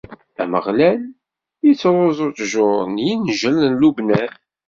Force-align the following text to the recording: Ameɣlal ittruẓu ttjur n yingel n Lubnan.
Ameɣlal 0.41 0.99
ittruẓu 1.69 2.27
ttjur 2.31 2.79
n 2.93 2.95
yingel 3.05 3.55
n 3.71 3.73
Lubnan. 3.81 4.31